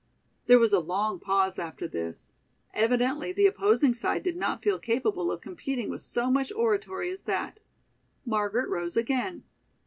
There 0.47 0.57
was 0.57 0.73
a 0.73 0.79
long 0.79 1.19
pause 1.19 1.59
after 1.59 1.87
this. 1.87 2.33
Evidently 2.73 3.31
the 3.31 3.45
opposing 3.45 3.93
side 3.93 4.23
did 4.23 4.35
not 4.35 4.63
feel 4.63 4.79
capable 4.79 5.31
of 5.31 5.41
competing 5.41 5.91
with 5.91 6.01
so 6.01 6.31
much 6.31 6.51
oratory 6.53 7.11
as 7.11 7.21
that. 7.25 7.59
Margaret 8.25 8.67
rose 8.67 8.97
again. 8.97 9.43